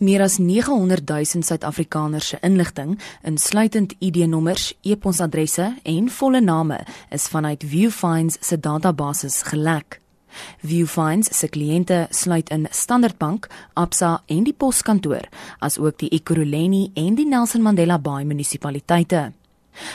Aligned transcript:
Meer 0.00 0.22
as 0.22 0.40
900 0.40 1.04
000 1.06 1.42
Suid-Afrikaners 1.46 2.28
se 2.28 2.38
inligting, 2.42 2.96
insluitend 3.22 3.92
ID-nommers, 4.02 4.72
e-posadresse 4.82 5.68
en 5.84 6.08
volle 6.10 6.40
name, 6.40 6.80
is 7.14 7.28
vanuit 7.30 7.62
Viewfinds 7.62 8.40
se 8.42 8.58
database 8.58 9.30
gelek. 9.46 10.00
Viewfinds 10.66 11.30
se 11.38 11.46
kliënte 11.46 12.08
sluit 12.10 12.50
in 12.50 12.66
Standard 12.72 13.20
Bank, 13.22 13.46
Absa 13.78 14.16
en 14.26 14.42
die 14.42 14.56
poskantoor, 14.58 15.30
asook 15.62 16.02
die 16.02 16.10
Ekurhuleni 16.18 16.88
en 16.98 17.14
die 17.14 17.30
Nelson 17.30 17.62
Mandela 17.62 18.00
Bay 18.02 18.26
munisipaliteite. 18.26 19.28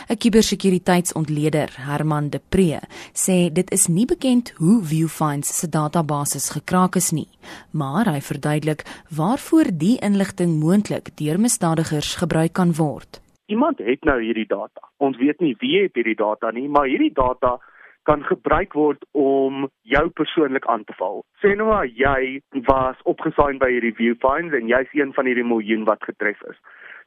'n 0.09 0.18
Kubersekuriteitsontleder, 0.18 1.70
Herman 1.88 2.29
De 2.29 2.41
Pre, 2.50 2.79
sê 3.14 3.38
dit 3.54 3.71
is 3.71 3.88
nie 3.88 4.05
bekend 4.05 4.52
hoe 4.57 4.84
Viewfinds 4.84 5.59
se 5.59 5.70
databasis 5.70 6.50
gekraak 6.57 6.96
is 6.96 7.11
nie, 7.11 7.28
maar 7.71 8.05
hy 8.14 8.20
verduidelik 8.21 8.82
waarvoor 9.20 9.71
die 9.86 9.97
inligting 10.10 10.60
moontlik 10.60 11.15
deur 11.21 11.39
misdadigers 11.39 12.15
gebruik 12.15 12.54
kan 12.54 12.73
word. 12.73 13.21
Iemand 13.46 13.78
het 13.78 14.04
nou 14.04 14.21
hierdie 14.21 14.47
data. 14.47 14.82
Ons 14.97 15.18
weet 15.18 15.39
nie 15.39 15.56
wie 15.60 15.82
het 15.82 15.96
hierdie 15.96 16.15
data 16.15 16.51
nie, 16.51 16.68
maar 16.70 16.86
hierdie 16.86 17.14
data 17.14 17.57
kan 18.04 18.23
gebruik 18.23 18.73
word 18.73 19.06
om 19.11 19.70
jou 19.82 20.09
persoonlik 20.09 20.65
aan 20.65 20.84
te 20.84 20.93
val. 20.98 21.23
Sê 21.42 21.56
nou 21.56 21.68
maar 21.68 21.86
jy 21.86 22.42
was 22.68 22.98
opgesign 23.04 23.57
by 23.57 23.70
hierdie 23.70 23.96
Viewfinds 23.96 24.54
en 24.54 24.68
jy's 24.68 24.93
een 24.93 25.14
van 25.14 25.25
hierdie 25.25 25.46
miljoen 25.46 25.86
wat 25.86 26.04
getref 26.04 26.42
is 26.50 26.59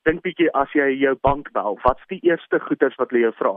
dink 0.09 0.23
bietjie 0.27 0.51
as 0.59 0.73
jy 0.77 0.89
jou 1.01 1.15
bank 1.27 1.51
bel, 1.57 1.79
wat's 1.85 2.05
die 2.11 2.21
eerste 2.27 2.61
goeders 2.67 2.99
wat 2.99 3.13
hulle 3.13 3.27
jou 3.27 3.33
vra? 3.39 3.55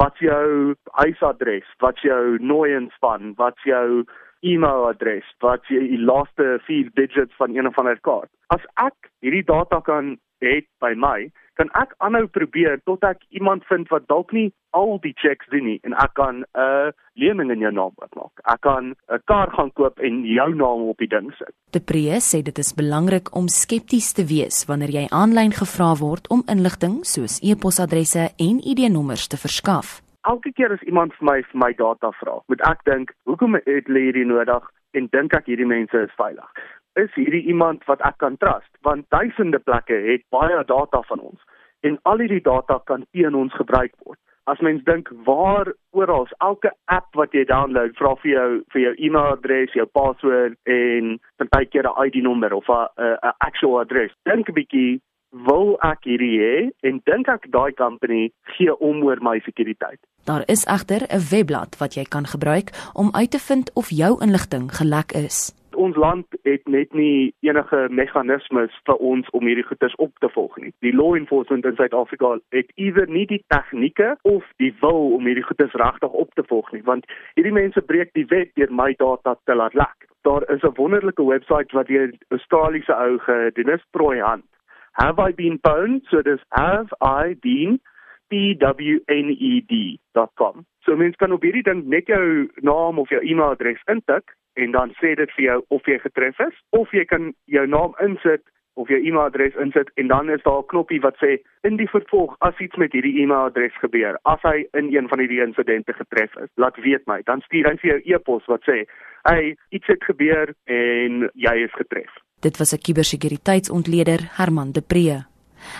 Wat's 0.00 0.20
jou 0.24 0.74
huisadres? 1.00 1.68
Wat's 1.82 2.04
jou 2.06 2.38
nooi 2.40 2.74
inspan? 2.76 3.34
Wat's 3.38 3.62
jou 3.68 4.04
e-mailadres? 4.44 5.28
Wat's 5.44 5.70
jou 5.72 5.82
laaste 6.02 6.58
4 6.66 6.90
digits 6.98 7.40
van 7.40 7.56
een 7.56 7.70
of 7.70 7.78
ander 7.78 8.00
kaart? 8.06 8.30
As 8.54 8.64
ek 8.82 9.10
hierdie 9.24 9.46
data 9.46 9.80
kan 9.86 10.16
hê 10.44 10.60
by 10.82 10.94
my, 10.98 11.30
kan 11.58 11.70
ek 11.80 11.94
aanhou 11.98 12.26
probeer 12.26 12.80
tot 12.84 13.04
ek 13.04 13.22
iemand 13.30 13.64
vind 13.70 13.88
wat 13.92 14.06
dalk 14.08 14.32
nie 14.32 14.52
al 14.74 14.98
die 15.02 15.14
checks 15.22 15.46
doen 15.52 15.64
nie 15.68 15.78
en 15.86 15.94
ek 15.94 16.14
kan 16.18 16.42
'n 16.42 16.46
uh, 16.58 16.90
lening 17.14 17.50
in 17.50 17.60
jou 17.60 17.72
naam 17.72 17.92
maak. 17.96 18.34
Ek 18.44 18.60
kan 18.60 18.94
'n 19.08 19.20
kar 19.24 19.50
gaan 19.50 19.72
koop 19.72 19.98
en 19.98 20.24
jou 20.24 20.54
naam 20.54 20.88
op 20.90 20.98
die 20.98 21.08
ding 21.08 21.32
sit. 21.38 21.54
De 21.70 21.80
Pre 21.80 22.18
sê 22.20 22.42
dit 22.42 22.58
is 22.58 22.74
belangrik 22.74 23.34
om 23.36 23.48
skepties 23.48 24.12
te 24.12 24.24
wees 24.24 24.66
wanneer 24.66 24.90
jy 24.90 25.06
aanlyn 25.10 25.52
gevra 25.52 25.94
word 25.94 26.28
om 26.28 26.42
inligting 26.46 27.04
soos 27.04 27.40
e-posadresse 27.42 28.30
en 28.38 28.56
ID-nommers 28.70 29.26
te 29.28 29.36
verskaf. 29.36 30.02
Elke 30.22 30.52
keer 30.52 30.72
as 30.72 30.82
iemand 30.82 31.12
vir 31.18 31.24
my 31.24 31.42
vir 31.42 31.60
my 31.64 31.72
data 31.72 32.10
vra, 32.20 32.40
moet 32.48 32.60
ek 32.60 32.84
dink, 32.84 33.12
hoekom 33.24 33.54
het 33.54 33.86
hulle 33.86 34.00
hierdie 34.00 34.24
nodig 34.24 34.64
en 34.92 35.08
dink 35.12 35.34
ek 35.34 35.46
hierdie 35.46 35.66
mense 35.66 35.96
is 35.98 36.14
veilig? 36.16 36.48
Is 37.00 37.10
hierdie 37.14 37.44
iemand 37.50 37.84
wat 37.90 38.00
ek 38.00 38.18
kan 38.18 38.36
trust 38.36 38.70
want 38.82 39.08
duisende 39.10 39.58
plekke 39.58 39.96
het 40.10 40.22
baie 40.34 40.64
data 40.64 41.02
van 41.08 41.20
ons 41.20 41.40
en 41.84 41.98
al 42.02 42.22
hierdie 42.24 42.44
data 42.44 42.80
kan 42.88 43.04
teen 43.12 43.34
ons 43.34 43.52
gebruik 43.60 43.92
word. 44.04 44.18
As 44.44 44.60
mens 44.60 44.84
dink 44.84 45.08
waar 45.24 45.70
oral 45.96 46.26
elke 46.44 46.72
app 46.92 47.16
wat 47.16 47.32
jy 47.32 47.46
download 47.48 47.96
vra 47.96 48.12
vir 48.20 48.30
jou 48.30 48.48
vir 48.74 48.82
jou 48.82 48.92
e-mailadres, 49.06 49.72
jou 49.76 49.86
password 49.96 50.56
en 50.68 51.16
partykeer 51.40 51.88
'n 51.88 51.96
ID-nommer 52.06 52.52
of 52.52 52.68
'n 52.68 52.88
'n 53.00 53.32
actual 53.40 53.80
adres. 53.80 54.12
Dink 54.24 54.48
'n 54.48 54.56
bietjie 54.60 55.00
wil 55.48 55.76
ek 55.82 56.04
hierdie 56.04 56.38
hê 56.38 56.56
en 56.88 57.00
dink 57.10 57.28
ek 57.28 57.50
daai 57.50 57.72
company 57.72 58.30
gee 58.56 58.74
om 58.78 59.02
oor 59.02 59.18
my 59.20 59.40
sekuriteit. 59.44 60.00
Daar 60.24 60.44
is 60.46 60.64
egter 60.66 61.02
'n 61.08 61.24
webblad 61.30 61.76
wat 61.80 61.94
jy 61.94 62.04
kan 62.04 62.26
gebruik 62.26 62.68
om 62.94 63.10
uit 63.12 63.30
te 63.30 63.38
vind 63.38 63.70
of 63.74 63.90
jou 63.90 64.22
inligting 64.22 64.70
gelek 64.70 65.12
is 65.12 65.63
ons 65.84 65.96
land 66.00 66.26
het 66.48 66.64
net 66.68 66.92
nie 66.96 67.34
enige 67.46 67.80
meganismes 67.90 68.72
vir 68.88 69.02
ons 69.10 69.28
om 69.36 69.46
hierdie 69.46 69.66
goeders 69.68 69.94
op 70.02 70.12
te 70.24 70.30
volg 70.34 70.56
nie. 70.62 70.72
Die 70.86 70.94
law 70.96 71.12
enforcement 71.18 71.64
in 71.68 71.76
Suid-Afrika 71.78 72.38
het 72.56 72.72
either 72.74 73.06
nie 73.10 73.26
die 73.30 73.42
tegnieke 73.52 74.14
of 74.22 74.44
die 74.62 74.72
wil 74.80 75.14
om 75.18 75.26
hierdie 75.28 75.46
goeders 75.46 75.76
regtig 75.80 76.12
op 76.24 76.30
te 76.38 76.44
volg 76.48 76.72
nie, 76.72 76.82
want 76.88 77.04
hierdie 77.38 77.56
mense 77.56 77.80
breek 77.92 78.10
die 78.18 78.26
wet 78.32 78.50
deur 78.58 78.72
my 78.72 78.90
data 78.98 79.36
te 79.44 79.54
laat 79.54 79.74
lek. 79.78 80.08
Daar 80.24 80.44
is 80.54 80.62
'n 80.62 80.76
wonderlike 80.80 81.24
webwerf 81.24 81.72
wat 81.72 81.86
deur 81.86 82.08
'n 82.08 82.18
Australiese 82.28 82.94
ou 82.94 83.18
gedoen 83.18 83.70
is, 83.74 83.84
Proyant. 83.90 84.44
Have 84.92 85.18
I 85.28 85.32
been 85.34 85.58
pwned? 85.60 86.06
So 86.08 86.22
dis 86.22 86.40
have 86.48 86.88
I 87.00 87.34
been 87.40 87.80
pwned.com. 88.30 89.06
So 90.84 90.96
mens 90.96 91.16
kan 91.16 91.32
op 91.32 91.42
hierdie 91.42 91.64
ding 91.64 91.84
net 91.88 92.06
jou 92.06 92.48
naam 92.60 92.98
of 92.98 93.08
jou 93.08 93.20
e-mailadres 93.24 93.80
intik 93.88 94.36
en 94.54 94.70
dan 94.70 94.92
sê 95.00 95.14
dit 95.16 95.30
vir 95.36 95.44
jou 95.44 95.60
of 95.68 95.86
jy 95.88 95.98
getref 95.98 96.40
is 96.44 96.58
of 96.70 96.92
jy 96.92 97.04
kan 97.04 97.32
jou 97.50 97.66
naam 97.66 97.96
insit 98.04 98.44
of 98.74 98.90
jou 98.90 98.98
e-mailadres 98.98 99.56
insit 99.62 99.90
en 100.00 100.10
dan 100.10 100.30
is 100.30 100.42
daar 100.42 100.62
'n 100.62 100.70
knoppie 100.72 101.00
wat 101.00 101.16
sê 101.22 101.38
in 101.62 101.76
die 101.76 101.88
vervolg 101.88 102.36
as 102.38 102.58
iets 102.58 102.76
met 102.76 102.92
hierdie 102.92 103.22
e-mailadres 103.22 103.76
gebeur, 103.80 104.18
as 104.24 104.42
hy 104.42 104.66
in 104.72 104.94
een 104.94 105.08
van 105.08 105.18
hierdie 105.18 105.42
insidente 105.42 105.92
getref 105.92 106.36
is, 106.36 106.50
laat 106.56 106.76
weet 106.76 107.06
my. 107.06 107.22
Dan 107.24 107.40
stuur 107.40 107.64
hy 107.70 107.76
vir 107.76 107.90
jou 107.90 108.00
e-pos 108.14 108.46
wat 108.46 108.62
sê, 108.62 108.86
"Hey, 109.22 109.56
iets 109.70 109.86
het 109.86 110.04
gebeur 110.04 110.54
en 110.64 111.30
jy 111.34 111.54
is 111.64 111.72
getref." 111.72 112.10
Dit 112.40 112.56
was 112.58 112.72
'n 112.72 112.78
kubersekuriteitsontleder, 112.78 114.20
Herman 114.36 114.72
De 114.72 114.82
Pre. 114.82 115.24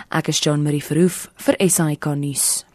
Ek 0.09 0.27
is 0.27 0.39
John 0.39 0.63
Marie 0.63 0.83
Verhoef 0.83 1.27
vir 1.37 1.55
SAK 1.59 2.15
nuus. 2.15 2.74